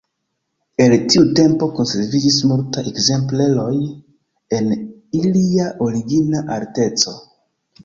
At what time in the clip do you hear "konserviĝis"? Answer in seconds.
1.79-2.37